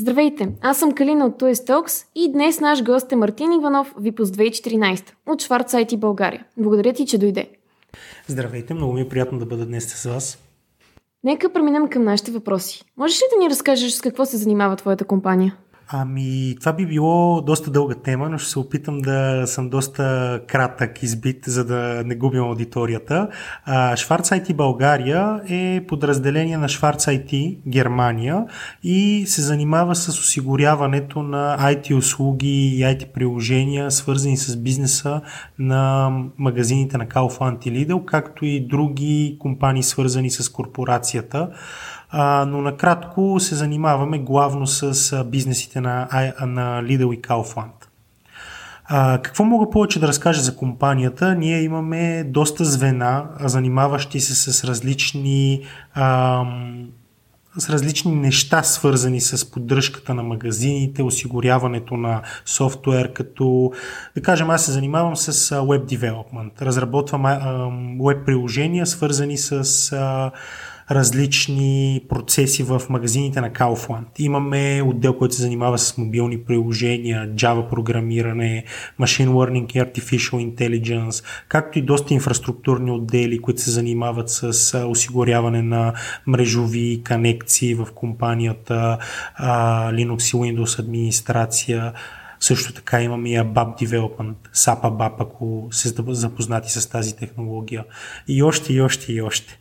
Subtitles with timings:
[0.00, 4.34] Здравейте, аз съм Калина от Toys Talks и днес наш гост е Мартин Иванов, Випуск
[4.34, 6.44] 2014 от Шварц IT България.
[6.56, 7.50] Благодаря ти, че дойде.
[8.26, 10.38] Здравейте, много ми е приятно да бъда днес с вас.
[11.24, 12.84] Нека преминем към нашите въпроси.
[12.96, 15.56] Можеш ли да ни разкажеш с какво се занимава твоята компания?
[15.90, 21.02] Ами, това би било доста дълга тема, но ще се опитам да съм доста кратък
[21.02, 23.28] избит, за да не губим аудиторията.
[23.96, 28.44] Шварц IT България е подразделение на Шварц IT Германия
[28.82, 35.20] и се занимава с осигуряването на IT услуги и IT приложения, свързани с бизнеса
[35.58, 41.50] на магазините на Kaufland и Lidl, както и други компании, свързани с корпорацията
[42.10, 46.08] а, но накратко се занимаваме главно с бизнесите на,
[46.40, 47.88] на Lidl и Kaufland.
[48.84, 51.34] А, какво мога повече да разкажа за компанията?
[51.34, 55.62] Ние имаме доста звена, занимаващи се с различни
[55.94, 56.88] ам,
[57.58, 63.72] с различни неща, свързани с поддръжката на магазините, осигуряването на софтуер, като,
[64.14, 66.62] да кажем, аз се занимавам с Web Development.
[66.62, 67.22] Разработвам
[68.06, 69.92] веб приложения, свързани с
[70.90, 74.04] различни процеси в магазините на Kaufland.
[74.18, 78.64] Имаме отдел, който се занимава с мобилни приложения, Java програмиране,
[79.00, 85.62] Machine Learning и Artificial Intelligence, както и доста инфраструктурни отдели, които се занимават с осигуряване
[85.62, 85.92] на
[86.26, 88.98] мрежови конекции в компанията,
[89.92, 91.92] Linux и Windows администрация,
[92.40, 97.84] също така имаме и ABAP Development, SAP ABAP, ако се запознати с тази технология.
[98.28, 99.58] И още, и още, и още.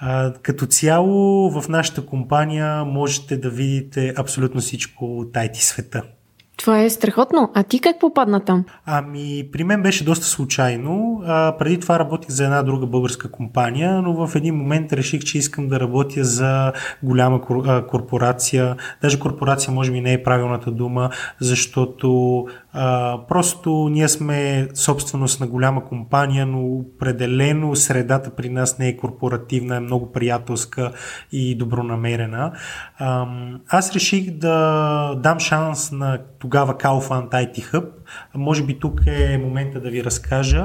[0.00, 6.02] А, като цяло в нашата компания можете да видите абсолютно всичко от IT света.
[6.58, 7.50] Това е страхотно.
[7.54, 8.64] А ти как попадна там?
[8.86, 11.22] Ами, при мен беше доста случайно.
[11.26, 15.38] А, преди това работих за една друга българска компания, но в един момент реших, че
[15.38, 17.40] искам да работя за голяма
[17.88, 18.76] корпорация.
[19.02, 25.46] Даже корпорация може би не е правилната дума, защото а, просто ние сме собственост на
[25.46, 30.92] голяма компания, но определено средата при нас не е корпоративна, е много приятелска
[31.32, 32.52] и добронамерена.
[32.98, 33.26] А,
[33.68, 37.88] аз реших да дам шанс на тогава Kaufland IT Hub.
[38.34, 40.64] Може би тук е момента да ви разкажа.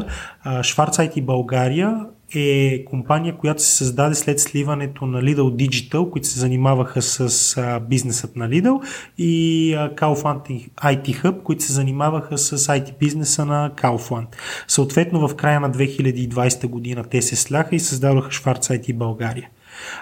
[0.61, 6.39] Шварц IT България е компания, която се създаде след сливането на Lidl Digital, които се
[6.39, 8.83] занимаваха с а, бизнесът на Lidl
[9.17, 14.27] и а, Kaufland IT Hub, които се занимаваха с IT бизнеса на Kaufland.
[14.67, 19.49] Съответно в края на 2020 година те се сляха и създадоха Шварц IT България.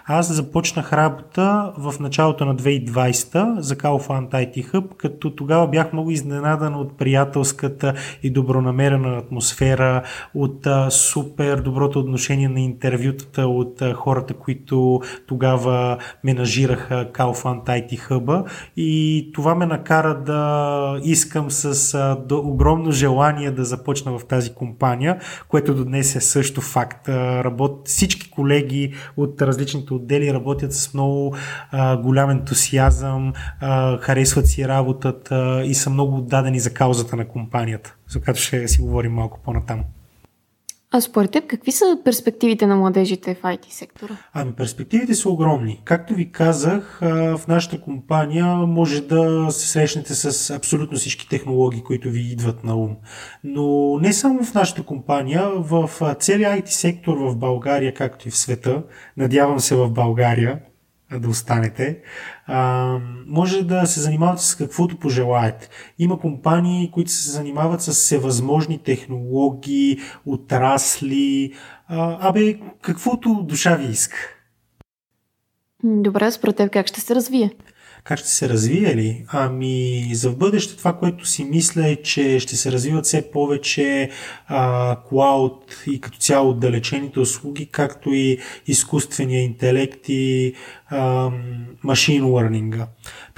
[0.05, 6.11] Аз започнах работа в началото на 2020 за Kaufland IT Hub, като тогава бях много
[6.11, 7.93] изненадан от приятелската
[8.23, 10.03] и добронамерена атмосфера,
[10.35, 19.31] от супер доброто отношение на интервютата от хората, които тогава менажираха Kaufland IT Hub и
[19.33, 25.85] това ме накара да искам с огромно желание да започна в тази компания, което до
[25.85, 27.09] днес е също факт.
[27.09, 27.81] Работ...
[27.85, 31.35] Всички колеги от различни различните отдели работят с много
[31.72, 37.95] а, голям ентусиазъм, а, харесват си работата и са много отдадени за каузата на компанията,
[38.09, 39.83] за която ще си говорим малко по-натам.
[40.94, 44.13] А според теб, какви са перспективите на младежите в IT сектора?
[44.34, 45.81] Ами перспективите са огромни.
[45.85, 52.09] Както ви казах, в нашата компания може да се срещнете с абсолютно всички технологии, които
[52.09, 52.96] ви идват на ум.
[53.44, 58.38] Но не само в нашата компания, в целия IT сектор в България, както и в
[58.38, 58.84] света,
[59.18, 60.59] надявам се в България,
[61.19, 61.99] да останете,
[62.47, 65.69] а, може да се занимават с каквото пожелаете.
[65.99, 71.53] Има компании, които се занимават с всевъзможни технологии, отрасли,
[71.88, 74.17] а, абе, каквото душа ви иска.
[75.83, 77.51] Добре, според теб как ще се развие?
[78.03, 79.25] Как ще се развие ли?
[79.28, 84.09] Ами, за в бъдеще това, което си мисля е, че ще се развиват все повече
[84.47, 90.53] а, клауд и като цяло отдалечените услуги, както и изкуствения интелект и
[91.84, 92.88] машин лърнинга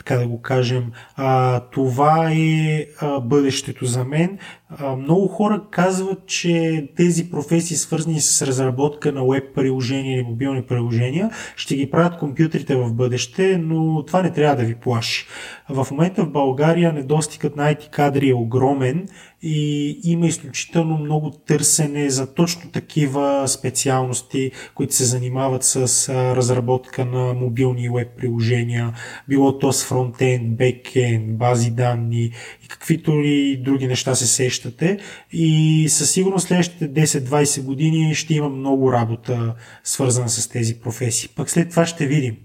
[0.05, 0.91] така да го кажем.
[1.15, 4.37] А, това е а, бъдещето за мен.
[4.69, 10.63] А, много хора казват, че тези професии, свързани с разработка на веб приложения или мобилни
[10.63, 15.27] приложения, ще ги правят компютрите в бъдеще, но това не трябва да ви плаши.
[15.69, 19.07] В момента в България недостигът на IT кадри е огромен
[19.41, 27.33] и има изключително много търсене за точно такива специалности, които се занимават с разработка на
[27.33, 28.93] мобилни веб приложения,
[29.27, 32.23] било то с фронтенд, бекенд, бази данни
[32.65, 34.99] и каквито ли други неща се сещате.
[35.31, 41.29] И със сигурност следващите 10-20 години ще има много работа свързана с тези професии.
[41.35, 42.35] Пък след това ще видим.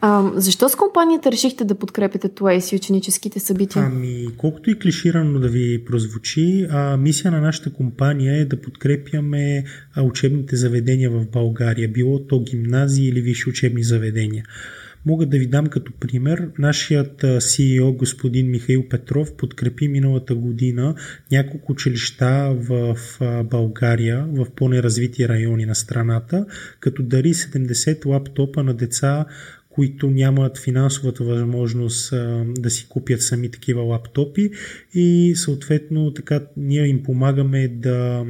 [0.00, 3.84] А, защо с компанията решихте да подкрепите ТУЕС и ученическите събития?
[3.86, 9.64] Ами, колкото и клиширано да ви прозвучи, а, мисия на нашата компания е да подкрепяме
[9.94, 14.44] а, учебните заведения в България, било то гимназии или висши учебни заведения.
[15.06, 16.48] Мога да ви дам като пример.
[16.58, 20.94] Нашият CEO, господин Михаил Петров, подкрепи миналата година
[21.30, 22.96] няколко училища в
[23.44, 26.46] България, в по-неразвити райони на страната,
[26.80, 29.26] като дари 70 лаптопа на деца,
[29.70, 34.50] които нямат финансовата възможност а, да си купят сами такива лаптопи
[34.94, 38.24] и съответно така ние им помагаме да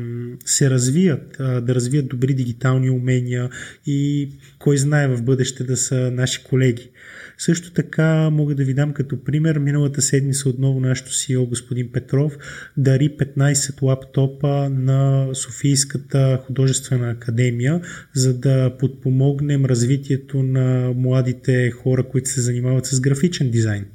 [0.45, 3.51] се развият, а, да развият добри дигитални умения
[3.87, 4.29] и
[4.59, 6.91] кой знае в бъдеще да са наши колеги.
[7.39, 12.39] Също така мога да ви дам като пример, миналата седмица отново нашото CEO господин Петров
[12.77, 17.81] дари 15 лаптопа на Софийската художествена академия,
[18.15, 20.93] за да подпомогнем развитието на
[21.31, 23.87] младите хора, които се занимават с графичен дизайн.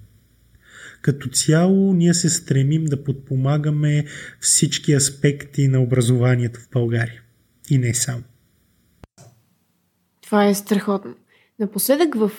[1.02, 4.06] Като цяло ние се стремим да подпомагаме
[4.40, 7.22] всички аспекти на образованието в България.
[7.70, 8.24] И не само.
[10.22, 11.16] Това е страхотно.
[11.60, 12.32] Напоследък в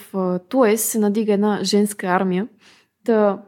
[0.49, 2.49] ТУЕС се надига една женска армия.
[3.05, 3.43] Да,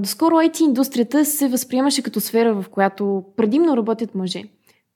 [0.00, 4.42] доскоро IT индустрията се възприемаше като сфера, в която предимно работят мъже.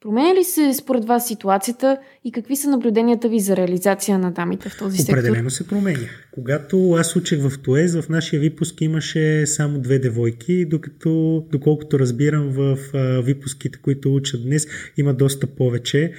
[0.06, 4.69] Променя ли се според вас ситуацията и какви са наблюденията ви за реализация на дамите
[4.69, 5.19] в този сектор?
[5.19, 5.99] Определено се променя.
[6.32, 12.49] Когато аз учих в ТОЕЗ, в нашия випуск имаше само две девойки, докато, доколкото разбирам
[12.49, 12.79] в
[13.25, 14.67] випуските, които учат днес,
[14.97, 16.12] има доста повече.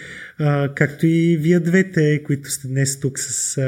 [0.76, 3.62] Както и вие двете, които сте днес тук с,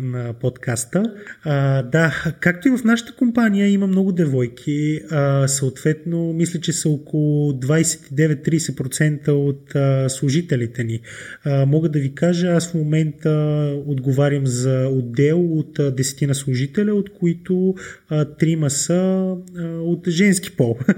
[0.00, 1.02] на подкаста.
[1.92, 5.00] Да, както и в нашата компания има много девойки.
[5.46, 11.00] Съответно, мисля, че са около 29-30% от а, служителите ни.
[11.66, 13.30] Мога да ви кажа, аз в момента
[13.86, 17.74] отговарям за отдел от десетина служителя, от които
[18.38, 19.32] трима са
[19.80, 20.78] от женски пол.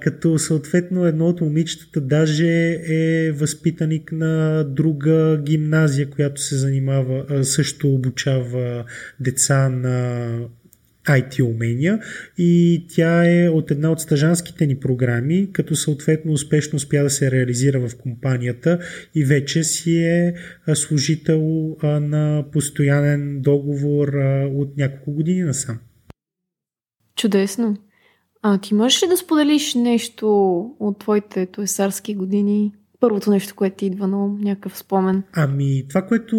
[0.00, 7.94] Като съответно едно от момичетата даже е възпитаник на друга гимназия, която се занимава, също
[7.94, 8.84] обучава
[9.20, 10.28] деца на
[11.06, 12.00] IT умения
[12.38, 17.30] и тя е от една от стажанските ни програми, като съответно успешно успя да се
[17.30, 18.78] реализира в компанията
[19.14, 20.34] и вече си е
[20.74, 24.08] служител на постоянен договор
[24.54, 25.78] от няколко години насам.
[27.16, 27.76] Чудесно!
[28.42, 32.72] А ти можеш ли да споделиш нещо от твоите туесарски години?
[33.00, 35.22] Първото нещо, което ти идва на някакъв спомен?
[35.32, 36.36] Ами, това, което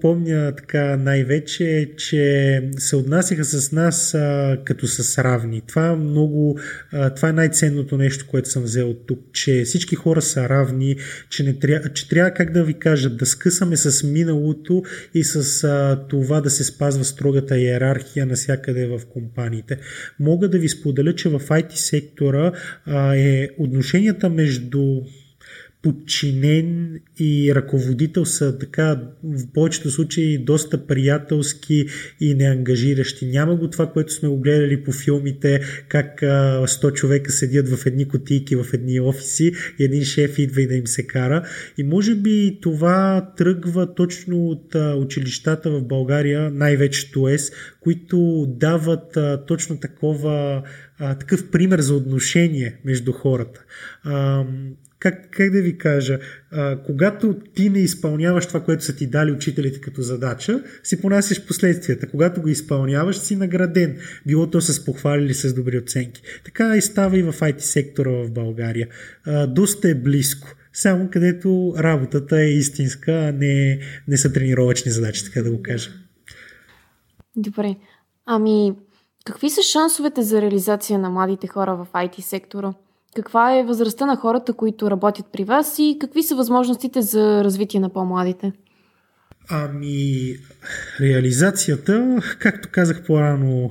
[0.00, 5.60] помня така най-вече е, че се отнасяха с нас а, като с равни.
[5.60, 6.58] Това, много,
[6.92, 10.96] а, това е най-ценното нещо, което съм взел от тук, че всички хора са равни,
[11.30, 11.92] че, не тря...
[11.92, 14.82] че трябва, как да ви кажа, да скъсаме с миналото
[15.14, 19.78] и с а, това да се спазва строгата иерархия навсякъде в компаниите.
[20.20, 22.52] Мога да ви споделя, че в IT сектора
[22.86, 25.00] а, е отношенията между
[25.84, 31.86] подчинен и ръководител са така в повечето случаи доста приятелски
[32.20, 33.26] и неангажиращи.
[33.26, 36.26] Няма го това, което сме го гледали по филмите, как а,
[36.66, 40.74] 100 човека седят в едни котийки, в едни офиси и един шеф идва и да
[40.74, 41.46] им се кара.
[41.78, 49.80] И може би това тръгва точно от училищата в България, най-вече ТОЕС, които дават точно
[49.80, 50.62] такова
[50.98, 53.64] такъв пример за отношение между хората.
[54.02, 54.44] А,
[54.98, 56.18] как, как да ви кажа,
[56.50, 61.46] а, когато ти не изпълняваш това, което са ти дали учителите като задача, си понасяш
[61.46, 62.08] последствията.
[62.08, 63.98] Когато го изпълняваш, си награден.
[64.26, 66.22] Било то с похвали или с добри оценки.
[66.44, 68.88] Така и става и в IT сектора в България.
[69.24, 70.48] А, доста е близко.
[70.72, 75.90] Само където работата е истинска, а не, не са тренировъчни задачи, така да го кажа.
[77.36, 77.76] Добре.
[78.26, 78.72] Ами,
[79.24, 82.72] какви са шансовете за реализация на младите хора в IT сектора?
[83.14, 87.80] Каква е възрастта на хората, които работят при вас и какви са възможностите за развитие
[87.80, 88.52] на по-младите?
[89.48, 90.36] Ами,
[91.00, 93.70] реализацията, както казах по-рано,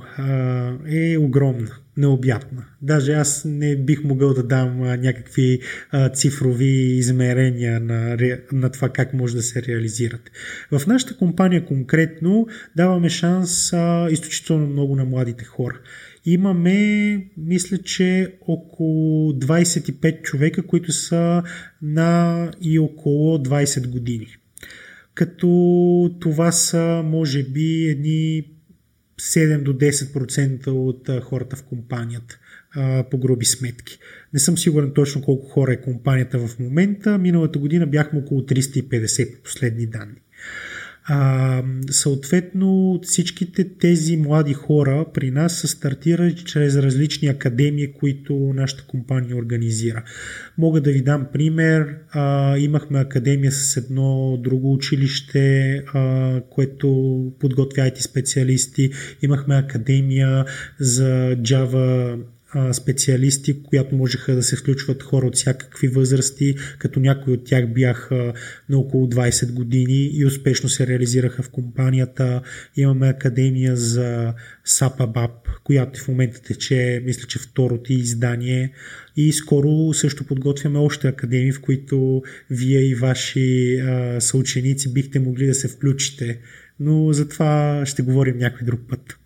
[0.86, 2.64] е огромна, необятна.
[2.82, 5.60] Даже аз не бих могъл да дам някакви
[6.14, 8.16] цифрови измерения на,
[8.52, 10.30] на това как може да се реализират.
[10.70, 13.72] В нашата компания конкретно даваме шанс
[14.10, 15.80] изключително много на младите хора.
[16.26, 21.42] Имаме, мисля, че около 25 човека, които са
[21.82, 24.36] на и около 20 години.
[25.14, 28.42] Като това са, може би, едни
[29.20, 32.38] 7 до 10% от хората в компанията
[33.10, 33.98] по груби сметки.
[34.32, 37.18] Не съм сигурен точно колко хора е компанията в момента.
[37.18, 40.20] Миналата година бяхме около 350 по последни данни.
[41.06, 48.84] А, съответно, всичките тези млади хора при нас са стартирали чрез различни академии, които нашата
[48.86, 50.02] компания организира.
[50.58, 51.96] Мога да ви дам пример.
[52.10, 56.88] А, имахме академия с едно друго училище, а, което
[57.40, 58.90] подготвя IT специалисти.
[59.22, 60.44] Имахме академия
[60.80, 62.18] за Java
[62.72, 68.32] специалисти, която можеха да се включват хора от всякакви възрасти, като някои от тях бяха
[68.68, 72.42] на около 20 години и успешно се реализираха в компанията.
[72.76, 74.34] Имаме академия за
[74.66, 75.30] SAPABAP,
[75.64, 78.72] която в момента тече, мисля, че второто издание
[79.16, 85.46] и скоро също подготвяме още академии, в които вие и ваши а, съученици бихте могли
[85.46, 86.38] да се включите.
[86.80, 89.18] Но за това ще говорим някой друг път.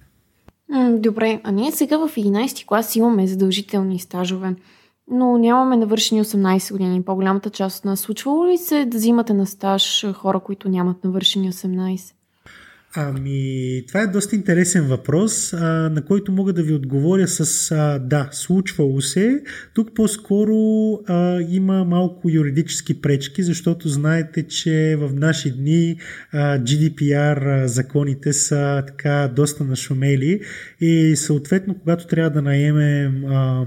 [0.91, 4.55] Добре, а ние сега в 11 клас имаме задължителни стажове,
[5.11, 7.03] но нямаме навършени 18 години.
[7.03, 11.53] По-голямата част от нас случвало ли се да взимате на стаж хора, които нямат навършени
[11.53, 12.15] 18?
[12.95, 17.99] Ами, това е доста интересен въпрос, а, на който мога да ви отговоря с а,
[17.99, 19.43] да, случвало се.
[19.75, 20.55] Тук по-скоро
[21.07, 25.97] а, има малко юридически пречки, защото знаете, че в наши дни
[26.33, 30.41] а, GDPR а, законите са така доста нашумели
[30.81, 33.67] и съответно, когато трябва да наемем а,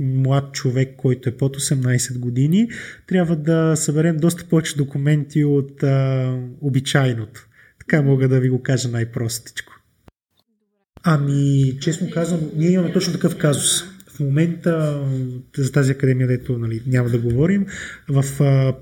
[0.00, 2.68] млад човек, който е под 18 години,
[3.06, 7.46] трябва да съберем доста повече документи от а, обичайното.
[7.90, 9.72] Така мога да ви го кажа най-простичко.
[11.02, 13.82] Ами, честно казвам, ние имаме точно такъв казус.
[14.08, 15.04] В момента
[15.56, 17.66] за тази академия, дето нали, няма да говорим,
[18.08, 18.24] в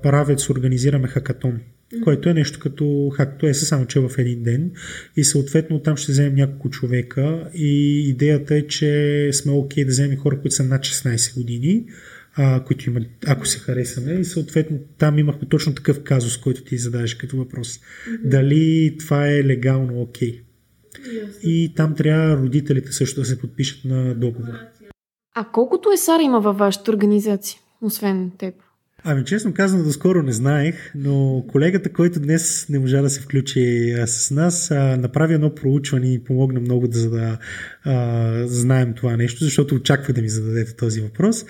[0.03, 1.59] Паравец организираме хакатон,
[2.03, 4.71] който е нещо като хакто е само че в един ден
[5.17, 9.91] и съответно там ще вземем няколко човека и идеята е, че сме окей okay да
[9.91, 11.85] вземем хора, които са над 16 години,
[12.35, 14.11] а, които имат, ако се харесаме.
[14.13, 17.77] И съответно там имахме точно такъв казус, който ти задаваш като въпрос.
[17.77, 18.19] Mm-hmm.
[18.23, 20.31] Дали това е легално окей?
[20.31, 20.43] Okay?
[20.97, 21.41] Yes.
[21.43, 24.53] И там трябва родителите също да се подпишат на договор.
[25.35, 28.53] А колкото е Сара има във вашата организация, освен теб?
[29.03, 33.91] Ами честно казано, доскоро не знаех, но колегата, който днес не можа да се включи
[33.91, 37.37] а, с нас, а, направи едно проучване и помогна много да, за да
[37.83, 41.45] а, знаем това нещо, защото очаква да ми зададете този въпрос.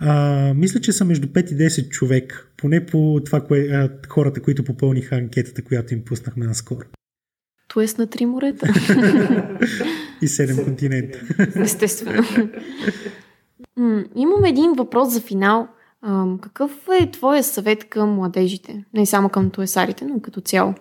[0.00, 4.42] А, мисля, че са между 5 и 10 човек, поне по това, кое, а, хората,
[4.42, 6.86] които попълниха анкетата, която им пуснахме наскоро.
[7.68, 8.66] Тоест на три морета.
[10.22, 11.20] и 7 континента.
[11.56, 12.22] Естествено.
[14.16, 15.68] Имам един въпрос за финал.
[16.42, 16.70] какъв
[17.02, 18.84] е твоя съвет към младежите?
[18.94, 20.74] Не само към туесарите, но като цяло.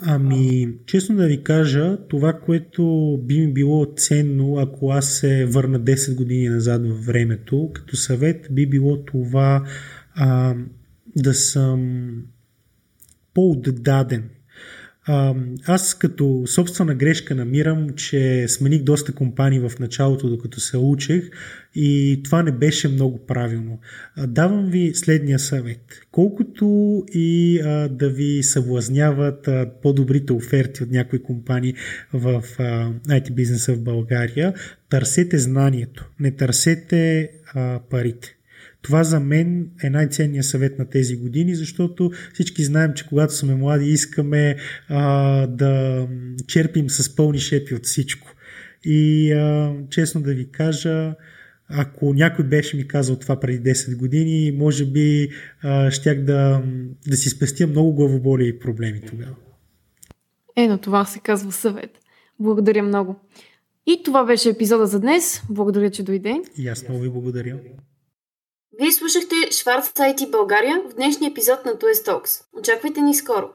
[0.00, 5.80] Ами, честно да ви кажа, това, което би ми било ценно, ако аз се върна
[5.80, 9.64] 10 години назад във времето, като съвет би било това
[10.14, 10.54] а,
[11.16, 12.10] да съм
[13.34, 14.30] по-отдаден
[15.66, 21.30] аз като собствена грешка намирам, че смених доста компании в началото, докато се учех
[21.74, 23.80] и това не беше много правилно.
[24.26, 26.00] Давам ви следния съвет.
[26.10, 26.66] Колкото
[27.12, 27.60] и
[27.90, 29.48] да ви съблазняват
[29.82, 31.74] по-добрите оферти от някои компании
[32.12, 32.44] в
[33.08, 34.54] IT бизнеса в България,
[34.90, 37.30] търсете знанието, не търсете
[37.90, 38.37] парите.
[38.82, 43.54] Това за мен е най-ценният съвет на тези години, защото всички знаем, че когато сме
[43.54, 44.56] млади искаме
[44.88, 46.06] а, да
[46.46, 48.28] черпим с пълни шепи от всичко.
[48.84, 51.14] И а, честно да ви кажа,
[51.68, 55.30] ако някой беше ми казал това преди 10 години, може би
[55.62, 56.62] а, щях да,
[57.08, 59.34] да си спестя много главоболи и проблеми тогава.
[60.56, 61.90] Е, на това се казва съвет.
[62.40, 63.16] Благодаря много.
[63.86, 65.42] И това беше епизода за днес.
[65.50, 66.42] Благодаря, че дойде.
[66.58, 67.58] И аз много ви благодаря.
[68.80, 72.42] Вие слушахте Шварц IT България в днешния епизод на Туест Talks.
[72.58, 73.50] Очаквайте ни скоро!